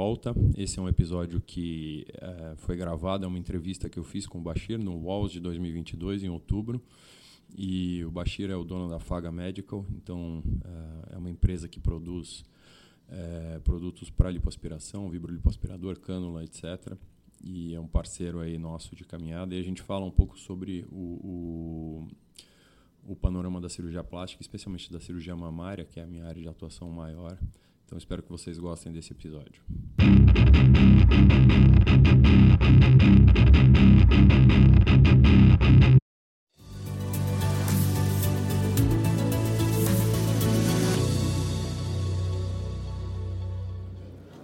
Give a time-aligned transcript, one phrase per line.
[0.00, 0.34] volta.
[0.56, 4.38] Esse é um episódio que é, foi gravado, é uma entrevista que eu fiz com
[4.38, 6.80] o Bashir no Walls de 2022, em outubro.
[7.54, 11.78] E o Bashir é o dono da Faga Medical, então é, é uma empresa que
[11.78, 12.46] produz
[13.10, 16.96] é, produtos para lipoaspiração, vibrolipoaspirador, cânula, etc.
[17.44, 19.54] E é um parceiro aí nosso de caminhada.
[19.54, 22.06] E a gente fala um pouco sobre o,
[23.06, 26.40] o, o panorama da cirurgia plástica, especialmente da cirurgia mamária, que é a minha área
[26.40, 27.36] de atuação maior.
[27.90, 29.60] Então espero que vocês gostem desse episódio.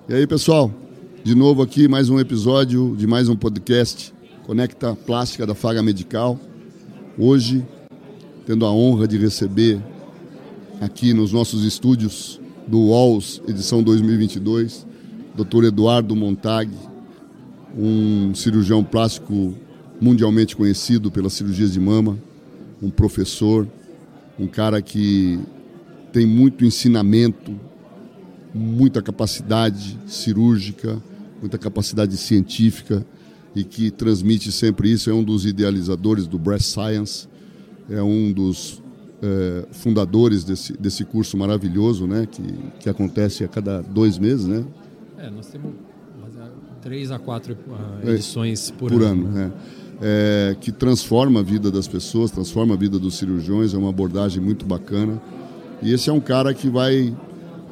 [0.08, 0.74] E aí, pessoal?
[1.22, 4.12] De novo aqui mais um episódio de mais um podcast
[4.44, 6.36] Conecta Plástica da Faga Medical.
[7.16, 7.64] Hoje,
[8.44, 9.80] tendo a honra de receber
[10.80, 14.86] aqui nos nossos estúdios do Walls, edição 2022,
[15.36, 15.64] Dr.
[15.64, 16.70] Eduardo Montag,
[17.76, 19.54] um cirurgião plástico
[20.00, 22.18] mundialmente conhecido pelas cirurgias de mama,
[22.82, 23.68] um professor,
[24.38, 25.38] um cara que
[26.12, 27.58] tem muito ensinamento,
[28.52, 31.00] muita capacidade cirúrgica,
[31.40, 33.06] muita capacidade científica
[33.54, 35.08] e que transmite sempre isso.
[35.08, 37.28] É um dos idealizadores do Breast Science,
[37.88, 38.82] é um dos
[39.22, 42.42] é, fundadores desse, desse curso maravilhoso, né, que,
[42.80, 44.64] que acontece a cada dois meses, né?
[45.18, 45.72] É, nós temos
[46.82, 49.26] três a quatro uh, edições por, por ano.
[49.26, 49.52] ano né?
[50.00, 54.42] é, que transforma a vida das pessoas, transforma a vida dos cirurgiões, é uma abordagem
[54.42, 55.20] muito bacana.
[55.82, 57.14] E esse é um cara que vai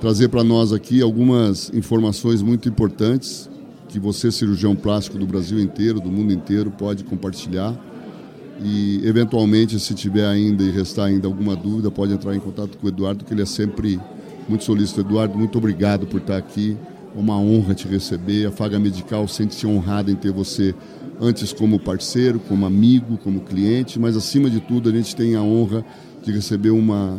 [0.00, 3.48] trazer para nós aqui algumas informações muito importantes
[3.88, 7.74] que você, cirurgião plástico do Brasil inteiro, do mundo inteiro, pode compartilhar
[8.62, 12.86] e, eventualmente, se tiver ainda e restar ainda alguma dúvida, pode entrar em contato com
[12.86, 14.00] o Eduardo, que ele é sempre
[14.48, 15.00] muito solícito.
[15.00, 16.76] Eduardo, muito obrigado por estar aqui.
[17.16, 18.46] É uma honra te receber.
[18.46, 20.74] A Faga Medical sente-se honrada em ter você
[21.20, 25.42] antes como parceiro, como amigo, como cliente, mas acima de tudo a gente tem a
[25.42, 25.84] honra
[26.24, 27.16] de receber uma,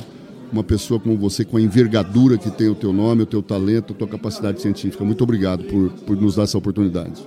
[0.51, 3.93] uma pessoa como você, com a envergadura que tem o teu nome, o teu talento,
[3.93, 5.03] a tua capacidade científica.
[5.03, 7.25] Muito obrigado por, por nos dar essa oportunidade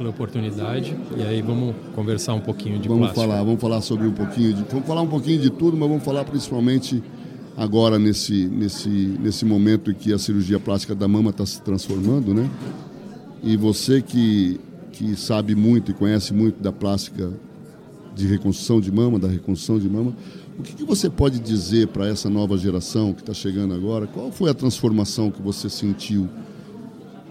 [0.00, 0.96] pela oportunidade.
[1.14, 3.20] E aí vamos conversar um pouquinho de vamos plástico.
[3.20, 6.02] falar, vamos falar sobre um pouquinho de, vamos falar um pouquinho de tudo, mas vamos
[6.02, 7.02] falar principalmente
[7.54, 12.32] agora nesse nesse nesse momento em que a cirurgia plástica da mama está se transformando,
[12.32, 12.48] né?
[13.42, 14.58] E você que
[14.90, 17.30] que sabe muito e conhece muito da plástica
[18.14, 20.14] de reconstrução de mama, da reconstrução de mama,
[20.58, 24.06] o que, que você pode dizer para essa nova geração que está chegando agora?
[24.06, 26.26] Qual foi a transformação que você sentiu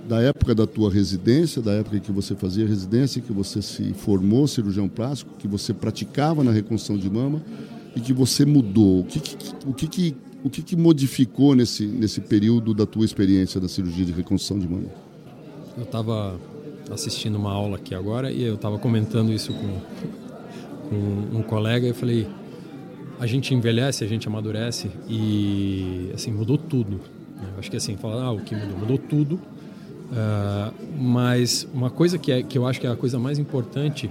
[0.09, 4.47] da época da tua residência, da época que você fazia residência, que você se formou
[4.47, 7.44] cirurgião plástico, que você praticava na reconstrução de mama
[7.96, 9.02] e que você mudou.
[9.02, 9.38] O que, que
[9.68, 14.12] o que, o que, que modificou nesse, nesse período da tua experiência da cirurgia de
[14.12, 14.88] reconstrução de mama?
[15.78, 16.40] Eu estava
[16.92, 21.90] assistindo uma aula aqui agora e eu estava comentando isso com, com um colega e
[21.90, 22.28] eu falei,
[23.19, 27.00] a gente envelhece, a gente amadurece e assim mudou tudo.
[27.36, 27.48] Né?
[27.59, 28.75] Acho que assim, falar, ah, o que mudou?
[28.75, 29.40] Mudou tudo
[30.12, 34.09] Uh, mas uma coisa que, é, que eu acho que é a coisa mais importante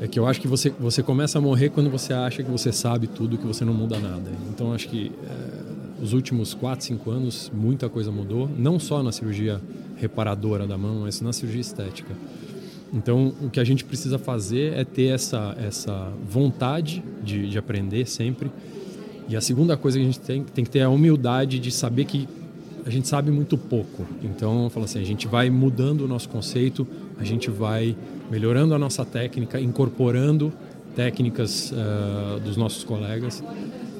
[0.00, 2.72] é que eu acho que você, você começa a morrer quando você acha que você
[2.72, 4.30] sabe tudo, que você não muda nada.
[4.50, 9.12] Então acho que uh, os últimos 4, 5 anos muita coisa mudou, não só na
[9.12, 9.60] cirurgia
[9.96, 12.14] reparadora da mão, mas na cirurgia estética.
[12.92, 18.06] Então o que a gente precisa fazer é ter essa, essa vontade de, de aprender
[18.06, 18.50] sempre.
[19.28, 21.70] E a segunda coisa que a gente tem, tem que ter é a humildade de
[21.70, 22.28] saber que
[22.86, 24.06] a gente sabe muito pouco.
[24.22, 26.86] Então, falo assim, a gente vai mudando o nosso conceito,
[27.18, 27.96] a gente vai
[28.30, 30.52] melhorando a nossa técnica, incorporando
[30.94, 33.42] técnicas uh, dos nossos colegas.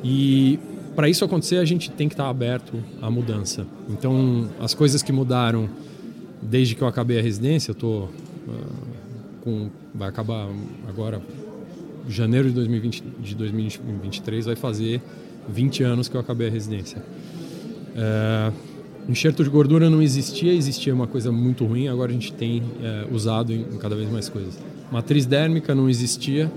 [0.02, 0.58] E
[0.94, 3.66] para isso acontecer, a gente tem que estar aberto à mudança.
[3.88, 5.68] Então, as coisas que mudaram
[6.42, 8.10] desde que eu acabei a residência, eu tô uh,
[9.42, 10.48] com vai acabar
[10.88, 11.22] agora
[12.08, 15.00] janeiro de 2020 de 2023 vai fazer
[15.48, 16.98] 20 anos que eu acabei a residência.
[17.94, 18.73] Uh,
[19.06, 23.06] Enxerto de gordura não existia, existia uma coisa muito ruim, agora a gente tem é,
[23.12, 24.58] usado em, em, cada vez mais coisas.
[24.90, 26.50] Matriz dérmica não existia,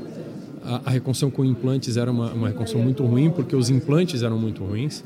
[0.64, 4.40] a, a reconstrução com implantes era uma, uma reconstrução muito ruim, porque os implantes eram
[4.40, 5.04] muito ruins.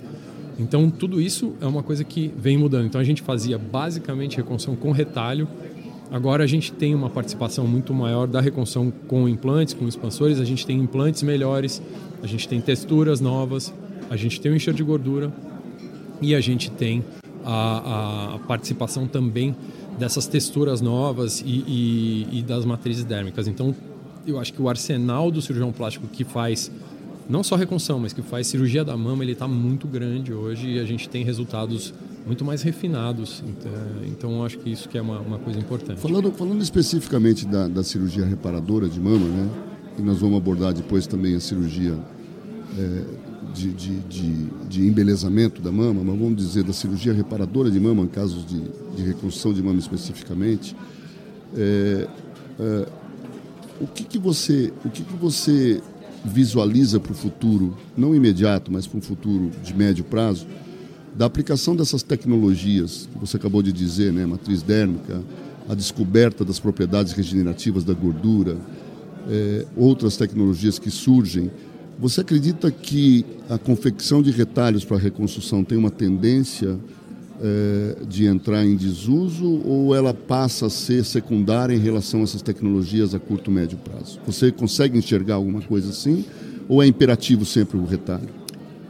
[0.60, 2.86] Então, tudo isso é uma coisa que vem mudando.
[2.86, 5.48] Então, a gente fazia basicamente reconstrução com retalho.
[6.12, 10.40] Agora, a gente tem uma participação muito maior da reconstrução com implantes, com expansores.
[10.40, 11.82] A gente tem implantes melhores,
[12.22, 13.74] a gente tem texturas novas,
[14.12, 15.34] a gente tem o enxerto de gordura
[16.22, 17.04] e a gente tem
[17.46, 19.56] a, a participação também
[19.98, 23.48] dessas texturas novas e, e, e, das matrizes dérmicas.
[23.48, 23.76] Então,
[24.26, 26.72] eu acho que o arsenal do cirurgião plástico que faz
[27.30, 30.80] não só reconstrução, mas que faz cirurgia da mama, ele está muito grande hoje e
[30.80, 31.94] a gente tem resultados
[32.26, 33.44] muito mais refinados.
[33.48, 33.72] Então,
[34.06, 36.00] então acho que isso que é uma, uma coisa importante.
[36.00, 39.50] Falando, falando especificamente da, da, cirurgia reparadora de mama, né?
[39.98, 41.98] E nós vamos abordar depois também a cirurgia
[42.78, 43.04] é,
[43.54, 48.04] de, de, de, de, embelezamento da mama, mas vamos dizer da cirurgia reparadora de mama,
[48.04, 48.62] em casos de,
[48.96, 50.76] de reconstrução de mama especificamente.
[51.56, 52.08] É,
[52.60, 52.88] é,
[53.80, 55.82] o que, que você, o que, que você
[56.24, 60.46] visualiza para o futuro, não imediato, mas para um futuro de médio prazo,
[61.16, 65.22] da aplicação dessas tecnologias que você acabou de dizer, né, matriz dérmica,
[65.68, 68.58] a descoberta das propriedades regenerativas da gordura,
[69.30, 71.52] é, outras tecnologias que surgem.
[72.02, 76.80] Você acredita que a confecção de retalhos para reconstrução tem uma tendência
[77.40, 82.42] é, de entrar em desuso ou ela passa a ser secundária em relação a essas
[82.42, 84.20] tecnologias a curto e médio prazo?
[84.26, 86.26] Você consegue enxergar alguma coisa assim
[86.68, 88.30] ou é imperativo sempre o retalho?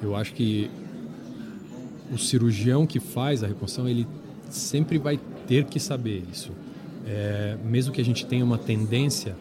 [0.02, 0.72] Eu acho que
[2.14, 4.08] o cirurgião que faz a reconstrução, ele
[4.50, 6.52] sempre vai ter que saber isso.
[7.06, 9.36] É, mesmo que a gente tenha uma tendência,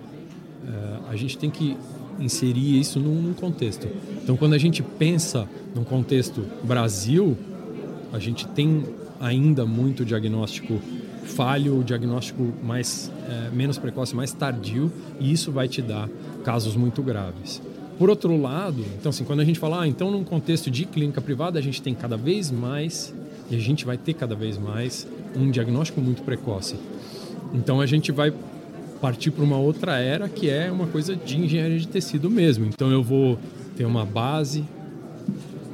[0.67, 1.77] é, a gente tem que
[2.19, 3.87] inserir isso num, num, contexto.
[4.23, 7.37] Então, quando a gente pensa num contexto Brasil,
[8.13, 8.85] a gente tem
[9.21, 10.81] ainda muito diagnóstico
[11.25, 14.91] falho, diagnóstico mais é, menos precoce, mais tardio,
[15.21, 16.09] e isso vai te dar
[16.45, 17.63] casos muito graves.
[17.99, 21.21] Por outro lado, então assim, quando a gente fala, ah, então num contexto de clínica
[21.21, 23.15] privada, a gente tem cada vez mais,
[23.51, 26.77] e a gente vai ter cada vez mais, um diagnóstico muito precoce.
[27.53, 28.33] Então a gente vai
[29.01, 32.67] partir para uma outra era que é uma coisa de engenharia de tecido mesmo.
[32.67, 33.39] Então eu vou
[33.77, 34.65] ter uma base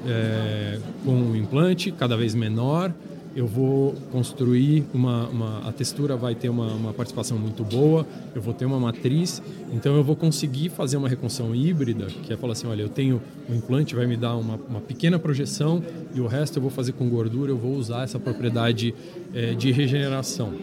[0.07, 2.93] é, com um implante cada vez menor,
[3.35, 8.41] eu vou construir uma, uma a textura vai ter uma, uma, participação muito boa, eu
[8.41, 9.43] vou ter uma matriz,
[9.75, 13.21] então eu vou conseguir fazer uma reconstrução híbrida, que é falar assim, olha, eu tenho
[13.47, 15.83] o implante vai me dar uma, uma pequena projeção
[16.15, 18.95] e o resto eu vou fazer com gordura, eu vou usar essa propriedade
[19.35, 20.55] é, de regeneração.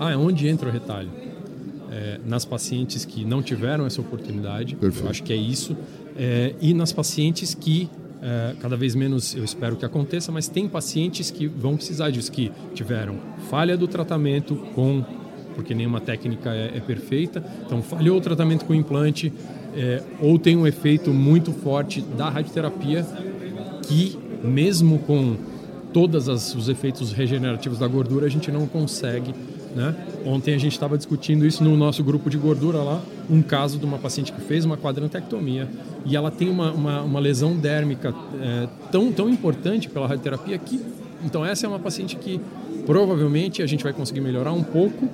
[0.00, 1.27] Ah, é onde entra o retalho?
[1.90, 5.06] É, nas pacientes que não tiveram essa oportunidade, Perfeito.
[5.06, 5.74] eu acho que é isso,
[6.14, 7.88] é, e nas pacientes que
[8.20, 12.30] é, cada vez menos eu espero que aconteça, mas tem pacientes que vão precisar disso,
[12.30, 13.16] que tiveram
[13.48, 15.04] falha do tratamento com,
[15.54, 19.32] porque nenhuma técnica é, é perfeita, então falhou o tratamento com implante,
[19.76, 23.06] é, ou tem um efeito muito forte da radioterapia,
[23.82, 25.36] que mesmo com
[25.92, 29.32] todos os efeitos regenerativos da gordura, a gente não consegue
[29.78, 29.94] né?
[30.26, 33.84] Ontem a gente estava discutindo isso no nosso grupo de gordura lá, um caso de
[33.84, 35.68] uma paciente que fez uma quadrantectomia
[36.04, 40.80] e ela tem uma, uma, uma lesão dérmica é, tão, tão importante pela radioterapia que.
[41.24, 42.40] Então, essa é uma paciente que
[42.84, 45.08] provavelmente a gente vai conseguir melhorar um pouco,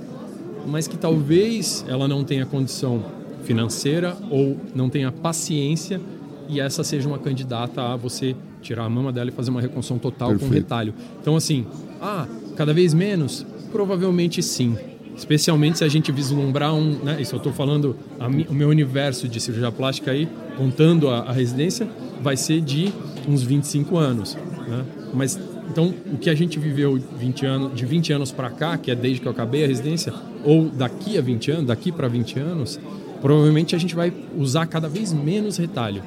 [0.66, 3.04] mas que talvez ela não tenha condição
[3.42, 6.00] financeira ou não tenha paciência
[6.48, 9.98] e essa seja uma candidata a você tirar a mama dela e fazer uma reconstrução
[9.98, 10.48] total Perfeito.
[10.48, 10.94] com retalho.
[11.20, 11.66] Então, assim,
[12.00, 12.26] ah,
[12.56, 14.76] cada vez menos, Provavelmente sim.
[15.16, 16.92] Especialmente se a gente vislumbrar um.
[17.02, 21.22] Né, isso eu estou falando, a, o meu universo de cirurgia plástica aí, contando a,
[21.22, 21.88] a, residência,
[22.22, 22.92] vai ser de
[23.28, 24.36] uns 25 anos.
[24.68, 24.84] Né?
[25.12, 25.36] Mas
[25.68, 28.94] então, o que a gente viveu 20 anos, de 20 anos para cá, que é
[28.94, 32.78] desde que eu acabei a residência, ou daqui a 20 anos, daqui para 20 anos,
[33.20, 36.00] provavelmente a gente vai usar cada vez menos retalho.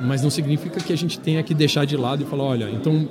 [0.00, 3.06] Mas não significa que a gente tenha que deixar de lado e falar, olha, então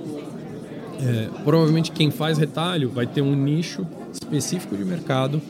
[1.01, 5.41] é, provavelmente quem faz retalho vai ter um nicho específico de mercado,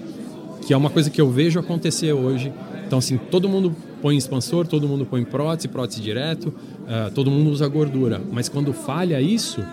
[0.65, 2.51] que é uma coisa que eu vejo acontecer hoje.
[2.85, 6.53] Então, assim, todo mundo põe expansor, todo mundo põe prótese, prótese direto,
[6.87, 8.21] é, todo mundo usa gordura.
[8.31, 9.63] Mas quando falha isso,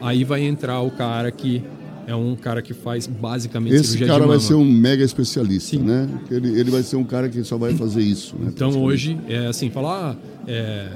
[0.00, 1.62] aí vai entrar o cara que
[2.06, 5.82] é um cara que faz basicamente Esse cara vai ser um mega especialista, Sim.
[5.82, 6.08] né?
[6.30, 8.36] Ele, ele vai ser um cara que só vai fazer isso.
[8.36, 10.16] Né, então hoje é assim, falar ah,
[10.46, 10.88] é,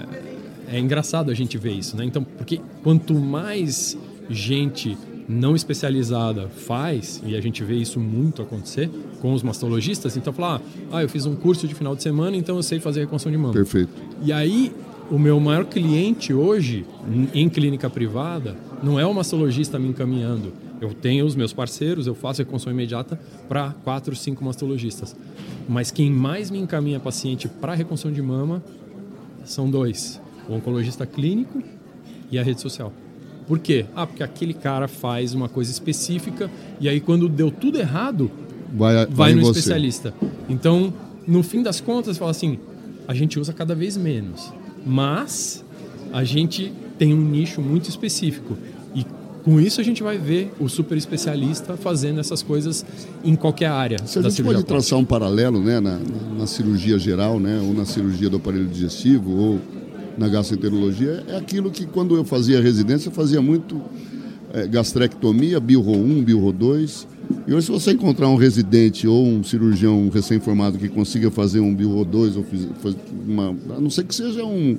[0.73, 2.05] é engraçado a gente ver isso, né?
[2.05, 3.99] Então porque quanto mais
[4.31, 4.97] gente
[5.29, 10.61] não especializada faz, e a gente vê isso muito acontecer com os mastologistas, então falar,
[10.91, 13.39] ah, eu fiz um curso de final de semana, então eu sei fazer reconstrução de
[13.39, 13.53] mama.
[13.53, 13.91] Perfeito.
[14.23, 14.73] E aí,
[15.11, 16.85] o meu maior cliente hoje,
[17.33, 20.53] em clínica privada, não é o mastologista me encaminhando.
[20.81, 25.15] Eu tenho os meus parceiros, eu faço reconstrução imediata para quatro, cinco mastologistas.
[25.69, 28.63] Mas quem mais me encaminha paciente para reconstrução de mama
[29.45, 31.63] são dois: o oncologista clínico
[32.31, 32.93] e a rede social.
[33.51, 33.85] Por quê?
[33.97, 38.31] Ah, porque aquele cara faz uma coisa específica e aí quando deu tudo errado,
[38.73, 40.15] vai, vai, vai no especialista.
[40.49, 40.95] Então,
[41.27, 42.61] no fim das contas, fala assim,
[43.09, 44.53] a gente usa cada vez menos,
[44.87, 45.65] mas
[46.13, 48.57] a gente tem um nicho muito específico
[48.95, 49.05] e
[49.43, 52.87] com isso a gente vai ver o super especialista fazendo essas coisas
[53.25, 53.97] em qualquer área.
[54.07, 55.99] Se a gente pode traçar um paralelo, né, na,
[56.39, 59.61] na cirurgia geral, né, ou na cirurgia do aparelho digestivo, ou
[60.21, 63.81] na gastroenterologia é aquilo que quando eu fazia residência eu fazia muito
[64.53, 67.09] é, gastrectomia, Bilro 1, Bilro 2.
[67.47, 71.75] E hoje, se você encontrar um residente ou um cirurgião recém-formado que consiga fazer um
[71.75, 72.45] Bilro 2, ou
[73.27, 74.77] uma, a não ser que seja um,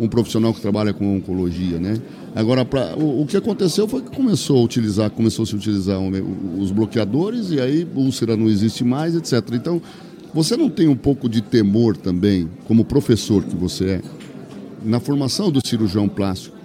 [0.00, 2.00] um profissional que trabalha com oncologia, né?
[2.34, 5.98] Agora, pra, o, o, que aconteceu foi que começou a utilizar, começou a se utilizar
[6.56, 9.42] os bloqueadores e aí úlcera não existe mais, etc.
[9.52, 9.82] Então,
[10.32, 14.02] você não tem um pouco de temor também, como professor que você é,
[14.82, 16.56] na formação do cirurgião plástico,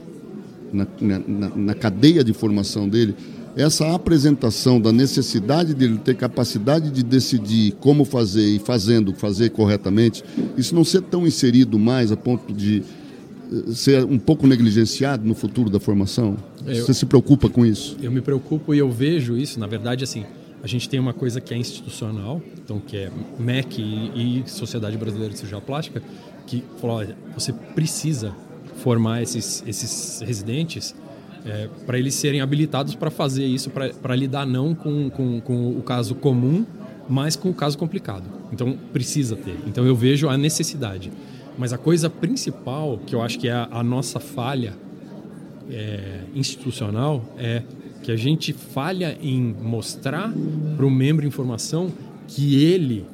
[0.71, 3.15] na, na, na cadeia de formação dele,
[3.55, 10.23] essa apresentação da necessidade dele ter capacidade de decidir como fazer e fazendo, fazer corretamente,
[10.57, 12.81] isso não ser tão inserido mais a ponto de
[13.51, 16.35] eh, ser um pouco negligenciado no futuro da formação?
[16.65, 17.95] Eu, Você se preocupa com isso?
[18.01, 20.25] Eu me preocupo e eu vejo isso, na verdade, assim,
[20.63, 24.97] a gente tem uma coisa que é institucional, então que é MEC e, e Sociedade
[24.97, 26.01] Brasileira de Cirurgia Plástica,
[26.45, 28.35] que falou, olha, você precisa
[28.77, 30.95] formar esses, esses residentes
[31.45, 35.81] é, para eles serem habilitados para fazer isso, para lidar não com, com, com o
[35.81, 36.65] caso comum,
[37.07, 38.23] mas com o caso complicado.
[38.51, 39.57] Então, precisa ter.
[39.67, 41.11] Então, eu vejo a necessidade.
[41.57, 44.73] Mas a coisa principal, que eu acho que é a, a nossa falha
[45.69, 47.61] é, institucional, é
[48.01, 50.31] que a gente falha em mostrar
[50.75, 51.91] para o membro informação
[52.27, 53.05] que ele,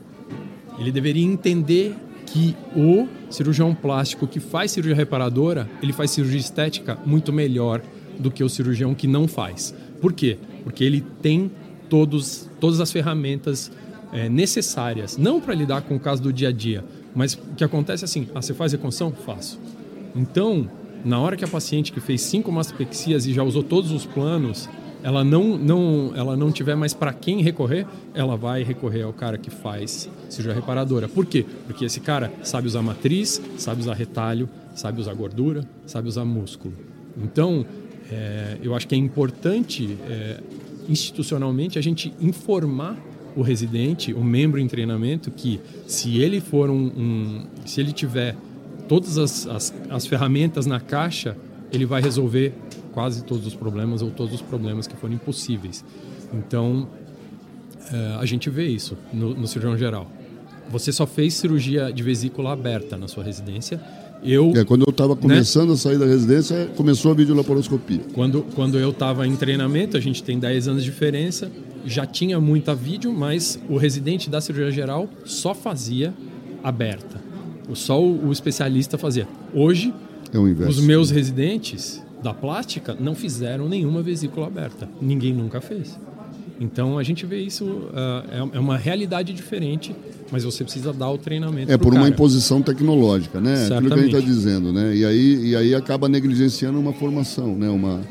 [0.79, 1.95] ele deveria entender
[2.31, 7.81] que o cirurgião plástico que faz cirurgia reparadora, ele faz cirurgia estética muito melhor
[8.19, 9.73] do que o cirurgião que não faz.
[9.99, 10.37] Por quê?
[10.63, 11.51] Porque ele tem
[11.89, 13.71] todos, todas as ferramentas
[14.13, 16.83] é, necessárias, não para lidar com o caso do dia a dia,
[17.15, 19.11] mas o que acontece é assim: ah, você faz reconstrução?
[19.11, 19.59] Faço.
[20.15, 20.69] Então,
[21.03, 24.69] na hora que a paciente que fez cinco mastopexias e já usou todos os planos,
[25.03, 29.37] ela não, não, ela não tiver mais para quem recorrer, ela vai recorrer ao cara
[29.37, 31.07] que faz cirurgia reparadora.
[31.07, 31.45] Por quê?
[31.65, 36.73] Porque esse cara sabe usar matriz, sabe usar retalho, sabe usar gordura, sabe usar músculo.
[37.17, 37.65] Então,
[38.11, 40.39] é, eu acho que é importante é,
[40.87, 42.97] institucionalmente a gente informar
[43.35, 48.35] o residente, o membro em treinamento, que se ele for um, um se ele tiver
[48.87, 51.37] todas as, as, as ferramentas na caixa,
[51.71, 52.53] ele vai resolver
[52.89, 55.83] quase todos os problemas ou todos os problemas que forem possíveis.
[56.33, 56.87] Então,
[57.91, 60.07] é, a gente vê isso no, no cirurgião geral.
[60.69, 63.81] Você só fez cirurgia de vesícula aberta na sua residência
[64.23, 65.21] eu, é, quando eu estava né?
[65.21, 65.73] começando né?
[65.75, 68.01] a sair da residência, começou a videolaparoscopia.
[68.13, 71.49] Quando, quando eu estava em treinamento, a gente tem 10 anos de diferença,
[71.85, 76.13] já tinha muita vídeo, mas o residente da cirurgia geral só fazia
[76.63, 77.21] aberta.
[77.73, 79.27] Só o, o especialista fazia.
[79.53, 79.93] Hoje,
[80.33, 84.89] é os meus residentes da plástica não fizeram nenhuma vesícula aberta.
[85.01, 85.97] Ninguém nunca fez.
[86.59, 89.95] Então a gente vê isso, uh, é uma realidade diferente,
[90.29, 91.71] mas você precisa dar o treinamento.
[91.71, 92.03] É por cara.
[92.03, 93.55] uma imposição tecnológica, né?
[93.55, 93.77] Certamente.
[93.77, 94.95] Aquilo que a gente está dizendo, né?
[94.95, 97.69] E aí, e aí acaba negligenciando uma formação, né?
[97.69, 98.01] Uma,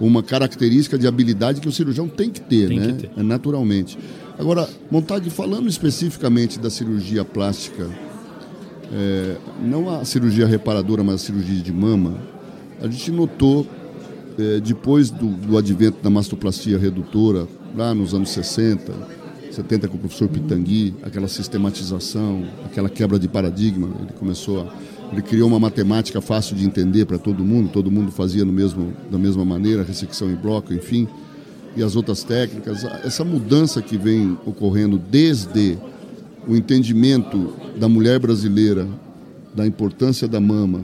[0.00, 2.86] uma característica de habilidade que o cirurgião tem que ter, tem né?
[2.88, 3.10] Que ter.
[3.16, 3.96] É naturalmente.
[4.36, 7.88] Agora, Montag, falando especificamente da cirurgia plástica,
[8.92, 12.16] é, não a cirurgia reparadora, mas a cirurgia de mama,
[12.80, 13.66] a gente notou,
[14.38, 18.92] é, depois do, do advento da mastoplastia redutora, lá nos anos 60,
[19.50, 23.88] 70 com o professor Pitangui, aquela sistematização, aquela quebra de paradigma.
[24.00, 24.74] Ele começou a,
[25.12, 28.92] ele criou uma matemática fácil de entender para todo mundo, todo mundo fazia no mesmo,
[29.10, 31.06] da mesma maneira, ressecção em bloco, enfim,
[31.76, 32.84] e as outras técnicas.
[33.04, 35.78] Essa mudança que vem ocorrendo desde
[36.46, 38.88] o entendimento da mulher brasileira
[39.54, 40.80] da importância da mama,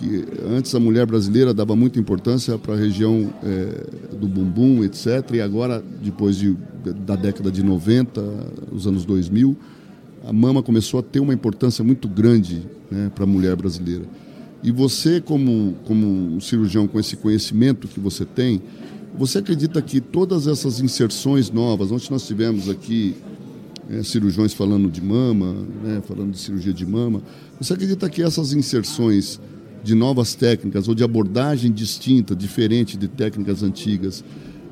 [0.00, 5.34] que antes a mulher brasileira dava muita importância para a região é, do bumbum, etc.
[5.34, 6.56] E agora, depois de,
[7.04, 8.22] da década de 90,
[8.72, 9.54] os anos 2000,
[10.26, 14.04] a mama começou a ter uma importância muito grande né, para a mulher brasileira.
[14.62, 18.62] E você, como, como um cirurgião com esse conhecimento que você tem,
[19.14, 23.14] você acredita que todas essas inserções novas, onde nós tivemos aqui
[23.90, 27.22] é, cirurgiões falando de mama, né, falando de cirurgia de mama,
[27.60, 29.38] você acredita que essas inserções
[29.82, 34.24] de novas técnicas ou de abordagem distinta, diferente de técnicas antigas,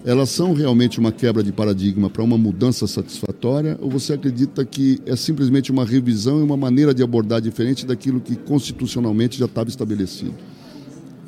[0.04, 5.00] elas são realmente uma quebra de paradigma para uma mudança satisfatória ou você acredita que
[5.04, 9.68] é simplesmente uma revisão e uma maneira de abordar diferente daquilo que constitucionalmente já estava
[9.68, 10.34] estabelecido?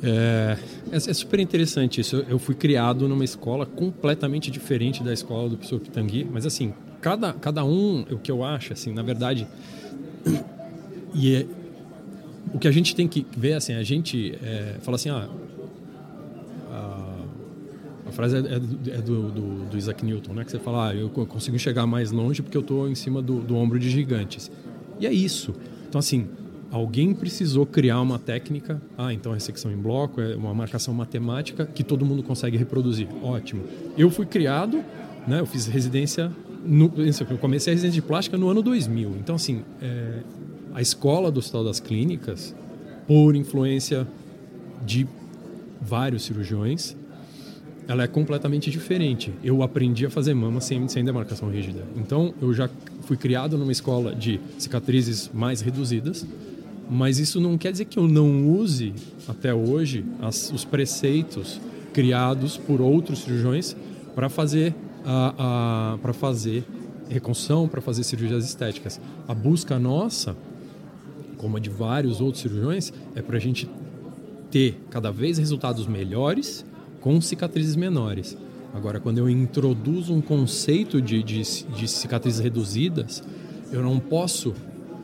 [0.03, 0.57] É,
[0.91, 2.25] é, é super interessante isso.
[2.27, 7.33] Eu fui criado numa escola completamente diferente da escola do professor Pitangui, mas assim, cada,
[7.33, 9.47] cada um, o que eu acho, assim, na verdade,
[11.13, 11.45] e é,
[12.53, 15.29] o que a gente tem que ver, assim, a gente é, fala assim, ah,
[16.71, 17.15] a,
[18.07, 20.43] a frase é, é, do, é do, do, do, Isaac Newton, né?
[20.43, 23.41] Que você fala, ah, eu consigo chegar mais longe porque eu estou em cima do,
[23.41, 24.51] do ombro de gigantes.
[24.99, 25.53] E é isso.
[25.87, 26.27] Então, assim,
[26.71, 28.81] Alguém precisou criar uma técnica.
[28.97, 33.09] Ah, então é secção em bloco, é uma marcação matemática que todo mundo consegue reproduzir.
[33.21, 33.63] Ótimo.
[33.97, 34.81] Eu fui criado,
[35.27, 36.31] né, eu fiz residência.
[36.65, 39.17] No, eu comecei a residência de plástica no ano 2000.
[39.19, 40.19] Então, assim, é,
[40.73, 42.55] a escola do Hospital das Clínicas,
[43.07, 44.07] por influência
[44.85, 45.07] de
[45.81, 46.95] vários cirurgiões,
[47.87, 49.33] ela é completamente diferente.
[49.43, 51.83] Eu aprendi a fazer mama sem, sem demarcação rígida.
[51.95, 52.69] Então, eu já
[53.01, 56.25] fui criado numa escola de cicatrizes mais reduzidas
[56.93, 58.93] mas isso não quer dizer que eu não use
[59.25, 61.57] até hoje as, os preceitos
[61.93, 63.77] criados por outros cirurgiões
[64.13, 64.75] para fazer
[65.05, 66.65] a, a para fazer
[67.09, 68.99] reconstrução, para fazer cirurgias estéticas.
[69.25, 70.35] A busca nossa,
[71.41, 73.67] como a de vários outros cirurgiões, é para a gente
[74.51, 76.63] ter cada vez resultados melhores
[77.01, 78.37] com cicatrizes menores.
[78.73, 83.23] Agora, quando eu introduzo um conceito de, de, de cicatrizes reduzidas,
[83.71, 84.53] eu não posso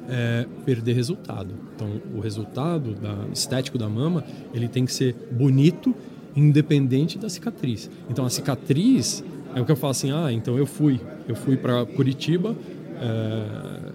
[0.07, 1.53] é, perder resultado.
[1.75, 5.93] Então, o resultado da, estético da mama ele tem que ser bonito,
[6.35, 7.89] independente da cicatriz.
[8.09, 9.23] Então, a cicatriz
[9.55, 12.55] é o que eu falo assim: ah, então eu fui, eu fui para Curitiba.
[13.01, 13.86] É,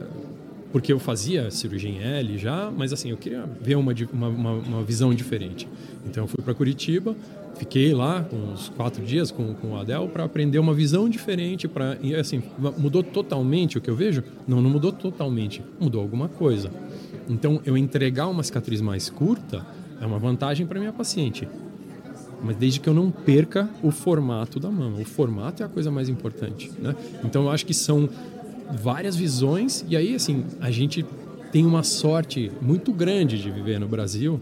[0.73, 4.83] porque eu fazia cirurgia em L já, mas assim, eu queria ver uma, uma, uma
[4.83, 5.69] visão diferente.
[6.07, 7.15] Então eu fui para Curitiba,
[7.57, 11.69] fiquei lá uns quatro dias com, com o Adel para aprender uma visão diferente.
[11.69, 12.43] Para assim,
[12.79, 14.25] mudou totalmente o que eu vejo?
[14.49, 15.63] Não, não mudou totalmente.
[15.79, 16.71] Mudou alguma coisa.
[17.29, 19.65] Então, eu entregar uma cicatriz mais curta
[20.01, 21.47] é uma vantagem para minha paciente.
[22.43, 24.99] Mas desde que eu não perca o formato da mama.
[24.99, 26.73] O formato é a coisa mais importante.
[26.81, 26.97] Né?
[27.25, 28.09] Então, eu acho que são
[28.71, 29.85] várias visões.
[29.89, 31.05] E aí, assim, a gente
[31.51, 34.41] tem uma sorte muito grande de viver no Brasil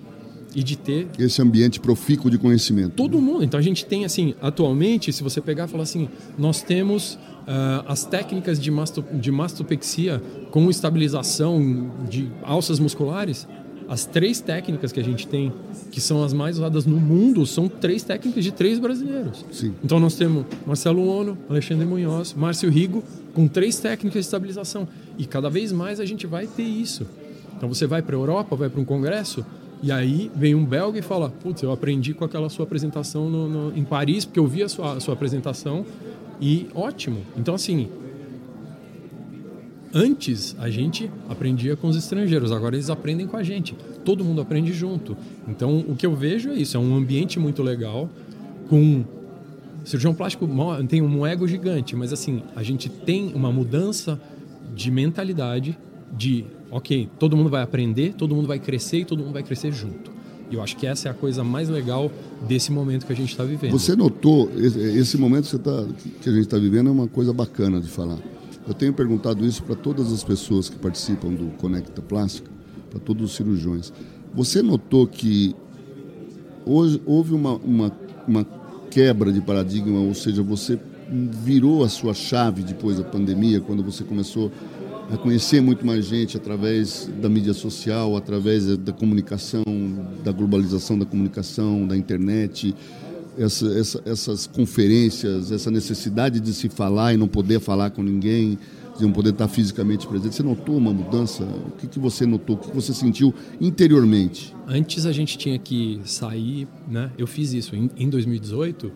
[0.54, 2.94] e de ter esse ambiente profícuo de conhecimento.
[2.94, 3.24] Todo né?
[3.24, 3.44] mundo.
[3.44, 7.84] Então a gente tem assim, atualmente, se você pegar e falar assim, nós temos uh,
[7.86, 13.46] as técnicas de, masto, de mastopexia com estabilização de alças musculares.
[13.90, 15.52] As três técnicas que a gente tem,
[15.90, 19.44] que são as mais usadas no mundo, são três técnicas de três brasileiros.
[19.50, 19.74] Sim.
[19.82, 23.02] Então nós temos Marcelo Ono, Alexandre Munhoz, Márcio Rigo,
[23.34, 24.86] com três técnicas de estabilização.
[25.18, 27.04] E cada vez mais a gente vai ter isso.
[27.56, 29.44] Então você vai para a Europa, vai para um congresso,
[29.82, 33.48] e aí vem um belga e fala: Putz, eu aprendi com aquela sua apresentação no,
[33.48, 35.84] no, em Paris, porque eu vi a sua, a sua apresentação
[36.40, 37.22] e ótimo.
[37.36, 37.88] Então, assim,
[39.94, 43.76] antes a gente aprendia com os estrangeiros, agora eles aprendem com a gente.
[44.04, 45.16] Todo mundo aprende junto.
[45.48, 48.08] Então, o que eu vejo é isso: é um ambiente muito legal,
[48.68, 49.04] com.
[49.82, 50.46] Cirurgião plástico
[50.88, 54.20] tem um ego gigante, mas assim, a gente tem uma mudança
[54.76, 55.76] de mentalidade
[56.14, 59.72] de ok, todo mundo vai aprender, todo mundo vai crescer e todo mundo vai crescer
[59.72, 60.10] junto.
[60.50, 62.10] E eu acho que essa é a coisa mais legal
[62.46, 63.70] desse momento que a gente está vivendo.
[63.70, 65.86] Você notou, esse momento que, tá,
[66.20, 68.18] que a gente está vivendo é uma coisa bacana de falar.
[68.66, 72.50] Eu tenho perguntado isso para todas as pessoas que participam do Conecta Plástica,
[72.90, 73.92] para todos os cirurgiões.
[74.34, 75.54] Você notou que
[76.64, 77.92] hoje houve uma, uma,
[78.28, 78.46] uma
[78.90, 80.78] quebra de paradigma, ou seja, você
[81.10, 84.52] virou a sua chave depois da pandemia, quando você começou
[85.12, 89.64] a conhecer muito mais gente através da mídia social, através da comunicação,
[90.22, 92.74] da globalização da comunicação, da internet,
[93.38, 98.58] essa, essa, essas conferências, essa necessidade de se falar e não poder falar com ninguém,
[98.96, 100.34] de não poder estar fisicamente presente.
[100.34, 101.42] Você notou uma mudança?
[101.42, 102.56] O que, que você notou?
[102.56, 104.54] O que você sentiu interiormente?
[104.66, 107.10] Antes a gente tinha que sair, né?
[107.16, 108.92] Eu fiz isso em, em 2018.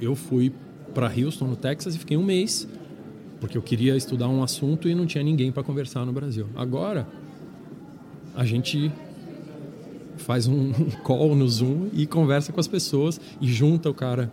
[0.00, 0.52] Eu fui
[0.92, 2.68] para Houston, no Texas, e fiquei um mês
[3.42, 6.46] porque eu queria estudar um assunto e não tinha ninguém para conversar no Brasil.
[6.54, 7.08] Agora,
[8.36, 8.88] a gente
[10.16, 10.72] faz um
[11.02, 14.30] call no Zoom e conversa com as pessoas e junta o cara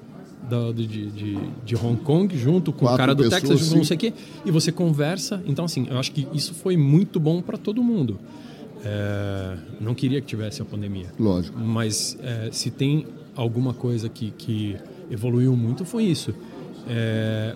[0.50, 3.78] da, de, de, de, Hong Kong junto com Quatro o cara do pessoas, Texas, sim.
[3.78, 4.13] não sei o quê,
[4.46, 5.42] e você conversa.
[5.46, 8.20] Então, assim, eu acho que isso foi muito bom para todo mundo.
[8.84, 11.08] É, não queria que tivesse a pandemia.
[11.20, 11.60] Lógico.
[11.60, 14.78] Mas é, se tem alguma coisa que, que
[15.12, 16.34] evoluiu muito, foi isso.
[16.88, 17.56] É,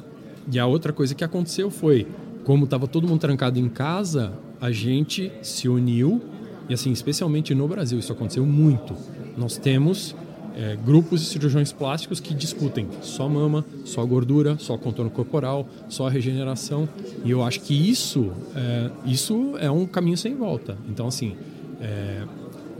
[0.52, 2.06] e a outra coisa que aconteceu foi,
[2.44, 6.22] como estava todo mundo trancado em casa, a gente se uniu,
[6.70, 8.96] e assim, especialmente no Brasil, isso aconteceu muito.
[9.38, 10.16] Nós temos
[10.56, 16.08] é, grupos de cirurgiões plásticos que discutem só mama, só gordura, só contorno corporal, só
[16.08, 16.88] regeneração.
[17.26, 20.78] E eu acho que isso é, isso é um caminho sem volta.
[20.90, 21.36] Então, assim,
[21.82, 22.24] é,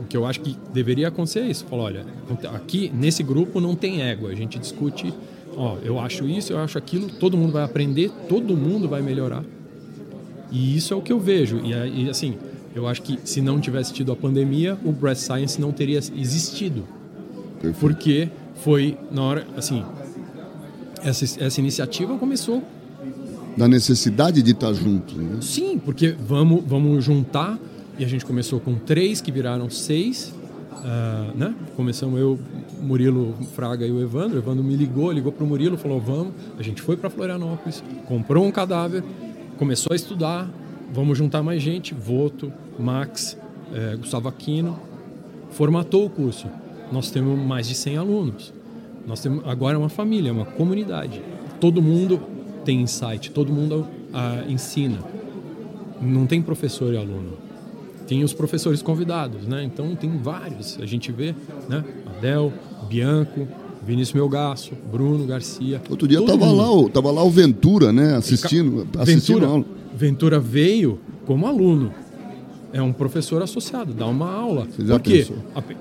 [0.00, 1.64] o que eu acho que deveria acontecer é isso.
[1.64, 2.06] Falar, olha,
[2.54, 5.12] aqui nesse grupo não tem ego, a gente discute
[5.56, 9.44] ó, eu acho isso, eu acho aquilo, todo mundo vai aprender, todo mundo vai melhorar.
[10.50, 11.60] E isso é o que eu vejo.
[11.64, 12.36] E, e assim,
[12.74, 16.84] eu acho que se não tivesse tido a pandemia, o Breast Science não teria existido.
[17.60, 17.78] Perfeito.
[17.78, 19.84] Porque foi na hora, assim,
[21.02, 22.62] essa, essa iniciativa começou
[23.56, 25.38] da necessidade de estar junto, né?
[25.40, 27.58] Sim, porque vamos vamos juntar
[27.96, 30.34] E a gente começou com três, que viraram seis.
[30.84, 31.54] Uh, né?
[31.76, 32.38] Começamos eu,
[32.82, 34.36] Murilo Fraga e o Evandro.
[34.36, 36.34] O Evandro me ligou, ligou para o Murilo, falou: Vamos.
[36.58, 39.04] A gente foi para Florianópolis, comprou um cadáver,
[39.56, 40.50] começou a estudar.
[40.94, 41.92] Vamos juntar mais gente.
[41.92, 43.36] Voto, Max,
[43.74, 44.78] eh, Gustavo Aquino.
[45.50, 46.46] Formatou o curso.
[46.92, 48.52] Nós temos mais de 100 alunos.
[49.04, 51.20] Nós temos agora é uma família, é uma comunidade.
[51.60, 52.20] Todo mundo
[52.64, 54.98] tem insight, todo mundo uh, ensina.
[56.00, 57.38] Não tem professor e aluno.
[58.06, 59.64] Tem os professores convidados, né?
[59.64, 60.78] Então tem vários.
[60.80, 61.34] A gente vê,
[61.68, 61.84] né?
[62.06, 62.52] Adel,
[62.88, 63.48] Bianco,
[63.84, 65.82] Vinícius Melgaço, Bruno Garcia.
[65.90, 68.14] Outro dia tava lá, o, tava lá o Ventura, né?
[68.14, 69.64] Assistindo, assistindo Ventura, aula.
[69.94, 71.92] Ventura veio como aluno.
[72.72, 74.66] É um professor associado, dá uma aula.
[74.76, 75.18] Você já Por quê?
[75.18, 75.36] pensou?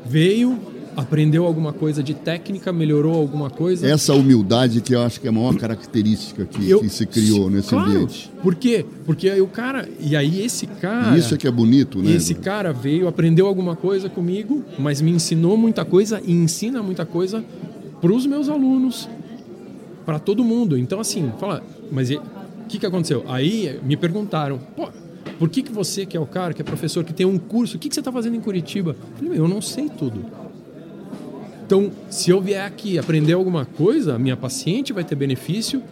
[0.05, 0.59] Veio,
[0.95, 3.87] aprendeu alguma coisa de técnica, melhorou alguma coisa.
[3.87, 7.49] Essa humildade que eu acho que é a maior característica que, Eu- que se criou
[7.49, 7.89] nesse claro.
[7.89, 8.31] ambiente.
[8.43, 8.85] Por quê?
[9.07, 9.89] Porque aí o cara.
[9.99, 11.17] E aí esse cara.
[11.17, 12.11] Isso é que é bonito, né?
[12.11, 17.07] Esse cara veio, aprendeu alguma coisa comigo, mas me ensinou muita coisa e ensina muita
[17.07, 17.43] coisa
[17.99, 19.09] para os meus alunos,
[20.05, 20.77] para todo mundo.
[20.77, 22.11] Então, assim, fala, mas
[22.73, 23.23] que, que aconteceu?
[23.27, 24.89] Aí me perguntaram, pô,
[25.37, 27.77] por que, que você, que é o cara, que é professor, que tem um curso,
[27.77, 28.95] o que, que você está fazendo em Curitiba?
[29.11, 30.25] Eu falei, eu não sei tudo.
[31.65, 35.83] Então, se eu vier aqui aprender alguma coisa, a minha paciente vai ter benefício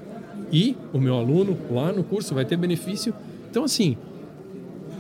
[0.52, 3.14] e o meu aluno lá no curso vai ter benefício.
[3.50, 3.96] Então, assim,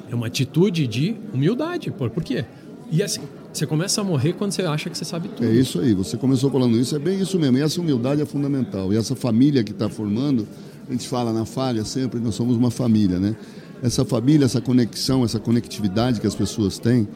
[0.09, 1.89] é uma atitude de humildade.
[1.91, 2.45] Por, por quê?
[2.91, 5.45] E assim, você começa a morrer quando você acha que você sabe tudo.
[5.45, 7.57] É isso aí, você começou falando isso, é bem isso mesmo.
[7.57, 8.93] E essa humildade é fundamental.
[8.93, 10.47] E essa família que está formando,
[10.87, 13.35] a gente fala na falha sempre, nós somos uma família, né?
[13.83, 17.07] Essa família, essa conexão, essa conectividade que as pessoas têm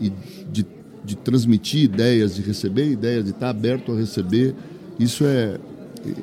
[0.00, 0.10] e
[0.50, 0.66] de,
[1.04, 4.54] de transmitir ideias, de receber ideias, de estar aberto a receber,
[4.98, 5.58] isso é,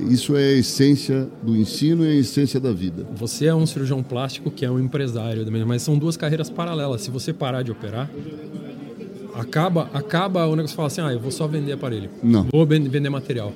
[0.10, 3.06] isso é a essência do ensino e a essência da vida.
[3.16, 7.02] Você é um cirurgião plástico que é um empresário, também, mas são duas carreiras paralelas.
[7.02, 8.10] Se você parar de operar,
[9.36, 12.10] acaba, acaba o negócio fala assim: ah, eu vou só vender aparelho.
[12.24, 12.48] Não.
[12.52, 13.54] Vou ven- vender material.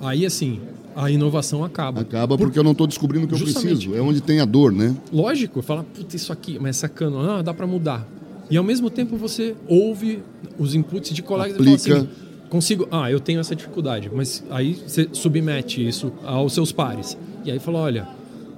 [0.00, 0.60] Aí, assim,
[0.94, 2.00] a inovação acaba.
[2.00, 3.76] Acaba porque eu não estou descobrindo o que eu Justamente.
[3.86, 3.94] preciso.
[3.96, 4.94] É onde tem a dor, né?
[5.12, 8.06] Lógico, fala, puta, isso aqui, mas essa cana, ah, dá para mudar.
[8.50, 10.22] E ao mesmo tempo você ouve
[10.58, 11.78] os inputs de colegas e Aplica.
[11.78, 12.08] fala assim,
[12.48, 17.16] consigo, ah, eu tenho essa dificuldade, mas aí você submete isso aos seus pares.
[17.44, 18.08] E aí fala, olha,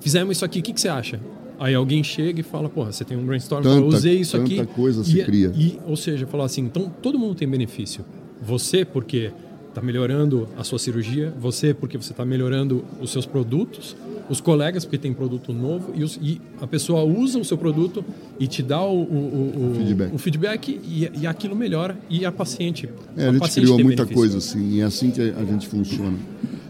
[0.00, 1.20] fizemos isso aqui, o que, que você acha?
[1.60, 4.62] Aí alguém chega e fala, porra, você tem um brainstorm, Tanta- eu usei isso tanta
[4.62, 4.72] aqui.
[4.74, 5.52] coisa se e, cria.
[5.54, 8.04] E, ou seja, falar assim, então todo mundo tem benefício.
[8.40, 9.30] Você, porque
[9.72, 13.96] está melhorando a sua cirurgia, você, porque você está melhorando os seus produtos,
[14.28, 18.04] os colegas, porque tem produto novo, e, os- e a pessoa usa o seu produto
[18.38, 20.14] e te dá o, o- o- Feedback.
[20.14, 22.88] o feedback e, e aquilo melhora, e a paciente.
[23.16, 24.14] É, a gente paciente criou muita benefício.
[24.14, 26.16] coisa assim, e é assim que a gente funciona.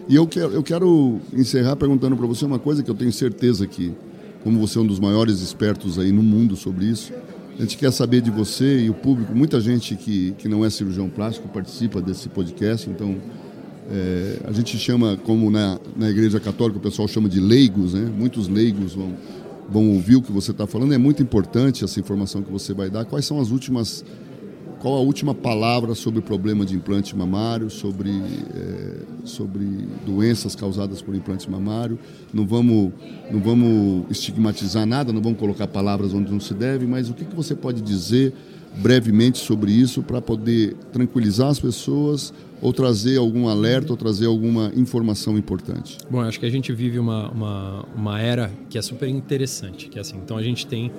[0.08, 3.66] E eu quero, eu quero encerrar perguntando para você uma coisa que eu tenho certeza
[3.66, 3.92] que,
[4.44, 7.12] como você é um dos maiores expertos aí no mundo sobre isso,
[7.58, 9.34] a gente quer saber de você e o público.
[9.34, 13.16] Muita gente que, que não é cirurgião plástico participa desse podcast, então
[13.90, 18.10] é, a gente chama, como na, na Igreja Católica o pessoal chama de leigos, né?
[18.16, 19.14] Muitos leigos vão,
[19.68, 20.94] vão ouvir o que você está falando.
[20.94, 23.04] É muito importante essa informação que você vai dar.
[23.04, 24.04] Quais são as últimas
[24.82, 29.64] qual a última palavra sobre o problema de implante mamário, sobre, eh, sobre
[30.04, 31.96] doenças causadas por implante mamário?
[32.34, 32.92] Não vamos,
[33.30, 37.24] não vamos estigmatizar nada, não vamos colocar palavras onde não se deve, mas o que,
[37.24, 38.34] que você pode dizer
[38.74, 44.72] brevemente sobre isso para poder tranquilizar as pessoas ou trazer algum alerta ou trazer alguma
[44.74, 45.98] informação importante?
[46.10, 49.98] Bom, acho que a gente vive uma, uma, uma era que é super interessante, que
[49.98, 50.90] é assim, então a gente tem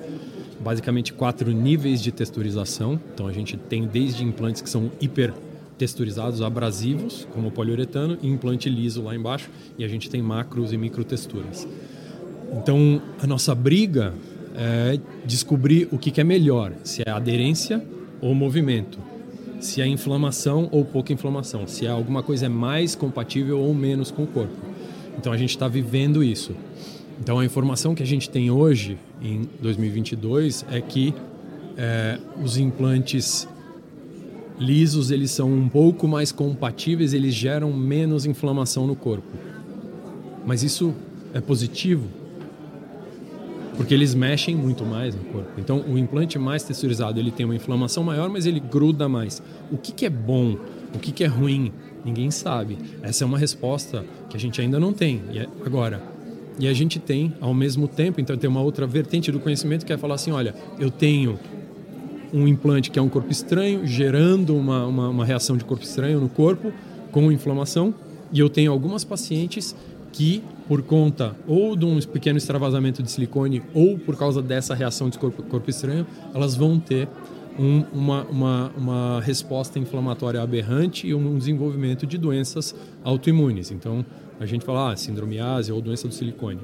[0.64, 2.98] basicamente quatro níveis de texturização.
[3.12, 5.32] Então a gente tem desde implantes que são hiper
[5.76, 10.72] texturizados, abrasivos, como o poliuretano, e implante liso lá embaixo, e a gente tem macros
[10.72, 11.68] e micro texturas.
[12.52, 14.14] Então a nossa briga
[14.56, 17.84] é descobrir o que é melhor, se é aderência
[18.20, 18.98] ou movimento,
[19.60, 24.10] se é inflamação ou pouca inflamação, se é alguma coisa é mais compatível ou menos
[24.10, 24.54] com o corpo.
[25.18, 26.52] Então a gente está vivendo isso.
[27.20, 31.14] Então a informação que a gente tem hoje, em 2022, é que
[31.76, 33.48] é, os implantes
[34.58, 39.26] lisos eles são um pouco mais compatíveis, eles geram menos inflamação no corpo.
[40.46, 40.94] Mas isso
[41.32, 42.06] é positivo?
[43.76, 45.50] Porque eles mexem muito mais no corpo.
[45.58, 49.42] Então, o implante mais texturizado ele tem uma inflamação maior, mas ele gruda mais.
[49.72, 50.56] O que, que é bom?
[50.94, 51.72] O que, que é ruim?
[52.04, 52.78] Ninguém sabe.
[53.02, 55.22] Essa é uma resposta que a gente ainda não tem.
[55.32, 56.00] E é- agora,
[56.58, 59.92] e a gente tem, ao mesmo tempo, então tem uma outra vertente do conhecimento que
[59.92, 61.38] é falar assim: olha, eu tenho
[62.32, 66.20] um implante que é um corpo estranho, gerando uma, uma, uma reação de corpo estranho
[66.20, 66.72] no corpo,
[67.10, 67.94] com inflamação,
[68.32, 69.74] e eu tenho algumas pacientes
[70.12, 75.08] que por conta ou de um pequeno extravasamento de silicone ou por causa dessa reação
[75.08, 77.08] de corpo, corpo estranho, elas vão ter
[77.58, 83.70] um, uma, uma, uma resposta inflamatória aberrante e um desenvolvimento de doenças autoimunes.
[83.70, 84.04] Então,
[84.40, 86.60] a gente fala ah, sindromiase ou doença do silicone.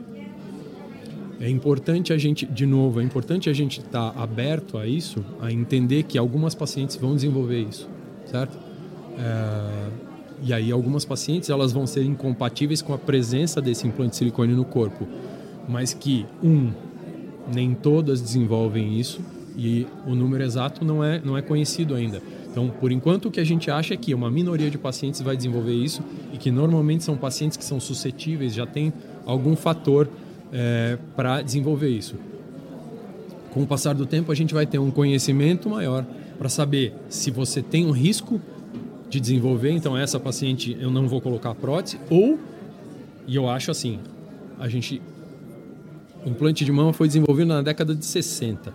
[1.40, 5.24] É importante a gente, de novo, é importante a gente estar tá aberto a isso,
[5.40, 7.88] a entender que algumas pacientes vão desenvolver isso,
[8.26, 8.58] certo?
[9.18, 9.88] É,
[10.42, 14.54] e aí algumas pacientes elas vão ser incompatíveis com a presença desse implante de silicone
[14.54, 15.06] no corpo,
[15.66, 16.72] mas que um,
[17.52, 19.20] nem todas desenvolvem isso
[19.56, 22.22] e o número exato não é não é conhecido ainda.
[22.50, 25.36] Então, por enquanto, o que a gente acha é que uma minoria de pacientes vai
[25.36, 28.92] desenvolver isso e que normalmente são pacientes que são suscetíveis, já tem
[29.24, 30.08] algum fator
[30.52, 32.16] é, para desenvolver isso.
[33.52, 36.04] Com o passar do tempo, a gente vai ter um conhecimento maior
[36.38, 38.40] para saber se você tem um risco
[39.08, 42.38] de desenvolver, então essa paciente eu não vou colocar prótese, ou,
[43.26, 43.98] e eu acho assim,
[44.58, 45.00] a gente.
[46.24, 48.72] O implante de mama foi desenvolvido na década de 60.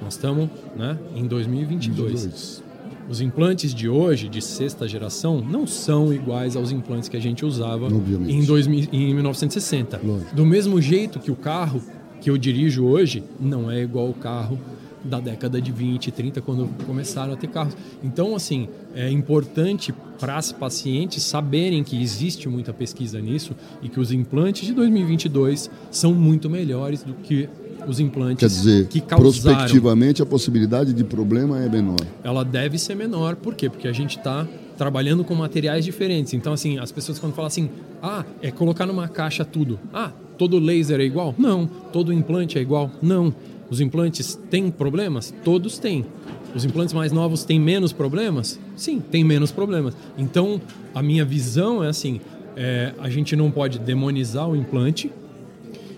[0.00, 2.24] Nós estamos né, em 2022.
[2.24, 2.73] 22.
[3.08, 7.44] Os implantes de hoje, de sexta geração, não são iguais aos implantes que a gente
[7.44, 10.00] usava em, 2000, em 1960.
[10.02, 10.34] Lógico.
[10.34, 11.82] Do mesmo jeito que o carro
[12.20, 14.58] que eu dirijo hoje não é igual ao carro
[15.04, 17.76] da década de 20, 30, quando começaram a ter carros.
[18.02, 24.00] Então, assim, é importante para as pacientes saberem que existe muita pesquisa nisso e que
[24.00, 27.48] os implantes de 2022 são muito melhores do que
[27.86, 29.22] os implantes Quer dizer, que causaram.
[29.22, 32.00] prospectivamente a possibilidade de problema é menor.
[32.22, 33.68] Ela deve ser menor, por quê?
[33.68, 36.34] Porque a gente está trabalhando com materiais diferentes.
[36.34, 37.70] Então, assim, as pessoas quando falam assim,
[38.02, 39.78] ah, é colocar numa caixa tudo.
[39.92, 41.34] Ah, todo laser é igual?
[41.38, 41.66] Não.
[41.92, 42.90] Todo implante é igual?
[43.00, 43.34] Não.
[43.70, 45.32] Os implantes têm problemas?
[45.44, 46.04] Todos têm.
[46.54, 48.58] Os implantes mais novos têm menos problemas?
[48.76, 49.96] Sim, tem menos problemas.
[50.16, 50.60] Então,
[50.94, 52.20] a minha visão é assim:
[52.56, 55.10] é, a gente não pode demonizar o implante,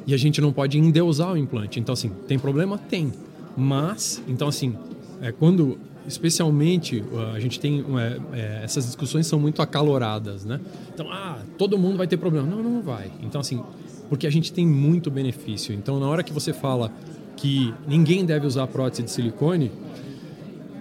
[0.06, 1.80] e a gente não pode endeusar o implante.
[1.80, 2.78] Então, assim, tem problema?
[2.78, 3.12] Tem.
[3.56, 4.76] Mas, então, assim,
[5.20, 7.02] é, quando, especialmente,
[7.34, 7.84] a gente tem.
[7.98, 10.60] É, é, essas discussões são muito acaloradas, né?
[10.94, 12.46] Então, ah, todo mundo vai ter problema.
[12.46, 13.10] Não, não vai.
[13.22, 13.60] Então, assim,
[14.08, 15.74] porque a gente tem muito benefício.
[15.74, 16.92] Então, na hora que você fala
[17.36, 19.70] que ninguém deve usar prótese de silicone,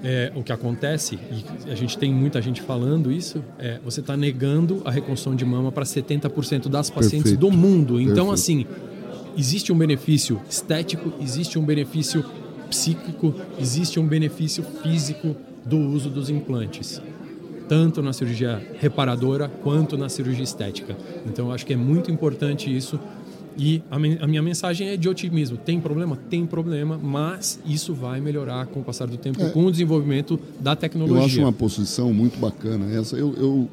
[0.04, 1.18] é, o que acontece,
[1.66, 5.44] e a gente tem muita gente falando isso, é você está negando a reconstrução de
[5.44, 7.40] mama para 70% das pacientes Perfeito.
[7.40, 8.00] do mundo.
[8.00, 8.34] Então, Perfeito.
[8.34, 8.66] assim,
[9.38, 12.24] existe um benefício estético, existe um benefício
[12.70, 17.02] psíquico, existe um benefício físico do uso dos implantes,
[17.68, 20.96] tanto na cirurgia reparadora quanto na cirurgia estética.
[21.26, 23.00] Então, eu acho que é muito importante isso.
[23.58, 25.58] E a, minha mensagem é de otimismo.
[25.58, 26.18] Tem problema?
[26.30, 30.38] Tem problema, mas isso vai melhorar com o passar do tempo, é, com o desenvolvimento
[30.60, 31.22] da tecnologia.
[31.22, 33.16] Eu acho uma posição muito bacana essa.
[33.16, 33.70] Eu, eu,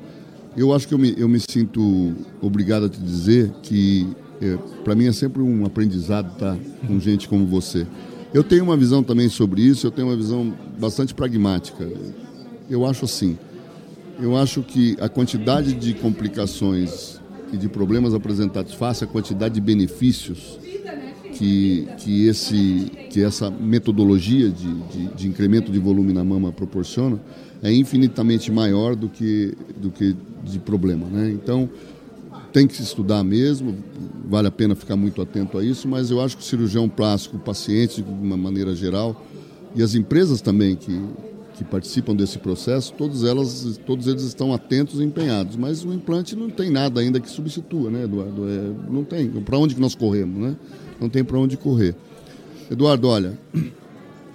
[0.57, 4.07] eu acho que eu me, eu me sinto obrigado a te dizer que
[4.85, 7.87] para mim é sempre um aprendizado estar tá, com gente como você.
[8.35, 11.89] Eu tenho uma visão também sobre isso, eu tenho uma visão bastante pragmática.
[12.69, 13.39] Eu acho assim,
[14.21, 17.21] eu acho que a quantidade de complicações
[17.53, 20.59] e de problemas apresentados face à quantidade de benefícios
[21.35, 27.21] que, que, esse, que essa metodologia de, de, de incremento de volume na mama proporciona
[27.63, 31.07] é infinitamente maior do que, do que de problema.
[31.07, 31.31] Né?
[31.31, 31.69] Então,
[32.53, 33.77] tem que se estudar mesmo,
[34.29, 37.37] vale a pena ficar muito atento a isso, mas eu acho que o cirurgião plástico,
[37.37, 39.25] o paciente de uma maneira geral,
[39.75, 41.01] e as empresas também que,
[41.55, 45.57] que participam desse processo, todas elas, todos eles estão atentos e empenhados.
[45.57, 48.47] Mas o implante não tem nada ainda que substitua, né, Eduardo?
[48.47, 49.31] É, não tem.
[49.31, 50.57] Para onde que nós corremos, né?
[51.01, 51.95] Não tem para onde correr.
[52.71, 53.39] Eduardo, olha,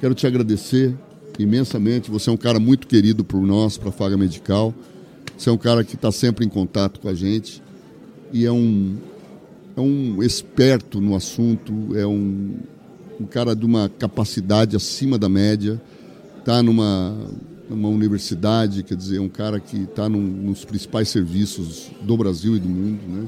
[0.01, 0.95] quero te agradecer
[1.37, 2.09] imensamente.
[2.09, 4.73] Você é um cara muito querido por nós, para a Faga Medical.
[5.37, 7.61] Você é um cara que está sempre em contato com a gente
[8.31, 8.97] e é um,
[9.75, 12.55] é um esperto no assunto, é um,
[13.19, 15.81] um cara de uma capacidade acima da média,
[16.39, 17.15] está numa,
[17.69, 22.59] numa universidade, quer dizer, é um cara que está nos principais serviços do Brasil e
[22.59, 23.27] do mundo, né?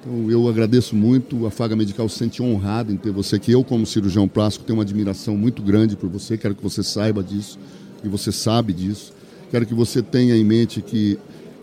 [0.00, 3.52] Então, eu agradeço muito, a Faga Medical se sente honrada em ter você aqui.
[3.52, 7.22] Eu, como cirurgião plástico, tenho uma admiração muito grande por você, quero que você saiba
[7.22, 7.58] disso,
[8.02, 9.14] e você sabe disso.
[9.50, 11.18] Quero que você tenha em mente que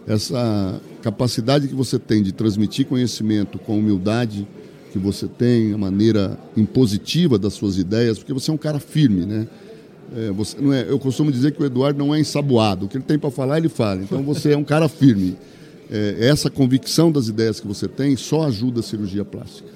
[0.08, 4.48] essa capacidade que você tem de transmitir conhecimento com humildade
[4.92, 9.26] que você tem, a maneira impositiva das suas ideias, porque você é um cara firme,
[9.26, 9.48] né?
[10.14, 12.98] É, você não é, eu costumo dizer que o Eduardo não é ensaboado, o que
[12.98, 14.02] ele tem para falar, ele fala.
[14.02, 15.38] Então você é um cara firme.
[15.90, 19.70] É, essa convicção das ideias que você tem só ajuda a cirurgia plástica.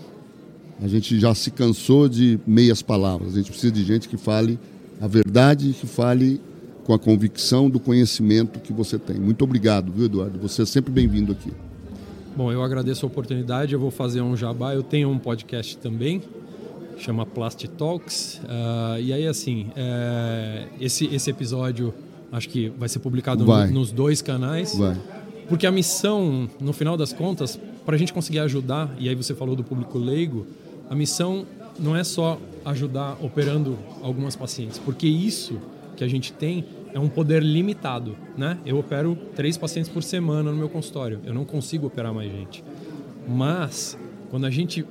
[0.81, 4.59] A gente já se cansou de meias palavras, a gente precisa de gente que fale
[4.99, 6.41] a verdade, que fale
[6.85, 9.17] com a convicção do conhecimento que você tem.
[9.17, 10.37] Muito obrigado, viu, Eduardo?
[10.39, 11.51] Você é sempre bem-vindo aqui.
[12.37, 14.75] Bom, eu agradeço a oportunidade, eu vou fazer um jabá.
[14.75, 16.21] Eu tenho um podcast também,
[16.99, 18.39] chama Plastic Talks.
[18.43, 21.91] Uh, e aí, assim, é, esse, esse episódio
[22.31, 23.67] acho que vai ser publicado vai.
[23.67, 24.77] No, nos dois canais.
[24.77, 24.95] Vai.
[25.49, 29.33] Porque a missão, no final das contas, para a gente conseguir ajudar, e aí você
[29.33, 30.45] falou do público leigo,
[30.87, 31.47] a missão
[31.79, 35.59] não é só ajudar operando algumas pacientes, porque isso
[35.95, 38.57] que a gente tem é um poder limitado, né?
[38.65, 42.63] Eu opero três pacientes por semana no meu consultório, eu não consigo operar mais gente.
[43.27, 43.97] Mas
[44.29, 44.85] quando a gente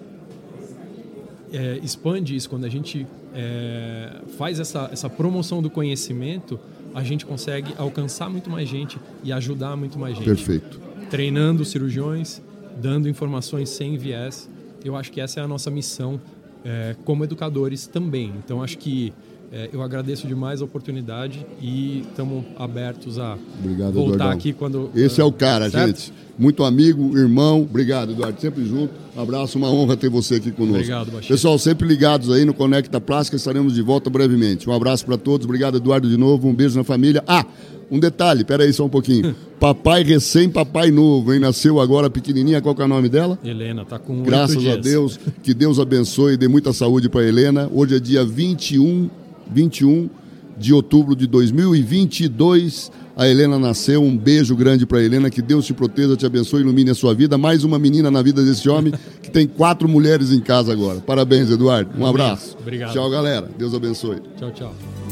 [1.52, 6.58] é, expande isso, quando a gente é, faz essa, essa promoção do conhecimento,
[6.94, 10.26] a gente consegue alcançar muito mais gente e ajudar muito mais gente.
[10.26, 10.80] Perfeito.
[11.10, 12.40] Treinando cirurgiões,
[12.80, 14.48] dando informações sem viés.
[14.84, 16.20] Eu acho que essa é a nossa missão
[16.64, 18.32] é, como educadores também.
[18.44, 19.12] Então, acho que
[19.52, 24.30] é, eu agradeço demais a oportunidade e estamos abertos a Obrigado, voltar Eduardão.
[24.36, 24.90] aqui quando.
[24.96, 25.86] Esse é o cara, certo?
[25.86, 26.12] gente.
[26.36, 27.62] Muito amigo, irmão.
[27.62, 28.40] Obrigado, Eduardo.
[28.40, 28.92] Sempre junto.
[29.16, 30.78] Um abraço, uma honra ter você aqui conosco.
[30.78, 31.28] Obrigado, Bachir.
[31.28, 33.36] Pessoal, sempre ligados aí no Conecta Plástica.
[33.36, 34.68] Estaremos de volta brevemente.
[34.68, 35.44] Um abraço para todos.
[35.44, 36.48] Obrigado, Eduardo, de novo.
[36.48, 37.22] Um beijo na família.
[37.24, 37.46] Ah,
[37.90, 38.44] um detalhe.
[38.44, 39.34] Pera aí só um pouquinho.
[39.60, 41.40] papai recém-papai novo, hein?
[41.40, 42.60] Nasceu agora pequenininha.
[42.60, 43.38] Qual que é o nome dela?
[43.44, 44.76] Helena, tá com Graças dias.
[44.76, 45.20] a Deus.
[45.42, 47.70] Que Deus abençoe e dê muita saúde para Helena.
[47.72, 49.08] Hoje é dia 21,
[49.50, 50.10] 21
[50.56, 52.90] de outubro de 2022.
[53.16, 54.02] A Helena nasceu.
[54.02, 55.30] Um beijo grande para Helena.
[55.30, 57.38] Que Deus te proteja, te abençoe, ilumine a sua vida.
[57.38, 58.92] Mais uma menina na vida desse homem
[59.22, 61.00] que tem quatro mulheres em casa agora.
[61.00, 61.90] Parabéns, Eduardo.
[61.98, 62.56] Um abraço.
[62.60, 62.92] Obrigado.
[62.92, 63.48] Tchau, galera.
[63.56, 64.18] Deus abençoe.
[64.36, 65.03] Tchau, tchau.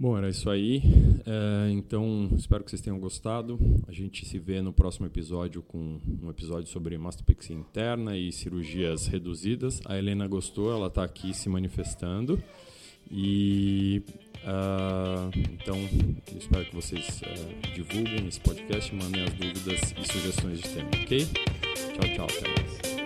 [0.00, 0.80] Bom, era isso aí.
[1.26, 3.58] É, então, espero que vocês tenham gostado.
[3.88, 9.08] A gente se vê no próximo episódio com um episódio sobre mastopexia interna e cirurgias
[9.08, 9.80] reduzidas.
[9.84, 12.40] A Helena gostou, ela está aqui se manifestando.
[13.10, 14.02] E
[14.44, 15.76] uh, então,
[16.38, 21.26] espero que vocês uh, divulguem esse podcast, mandem as dúvidas e sugestões de tema, ok?
[21.26, 22.26] Tchau, tchau.
[22.26, 22.97] Até mais.